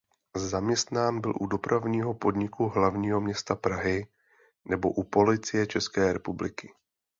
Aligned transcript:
Zaměstnán 0.35 1.21
byl 1.21 1.33
u 1.39 1.45
Dopravního 1.47 2.13
podniku 2.13 2.67
hlavního 2.69 3.21
města 3.21 3.55
Prahy 3.55 4.07
nebo 4.65 4.91
u 4.93 5.03
policie 5.03 5.67
České 5.67 6.13
republiky. 6.13 6.73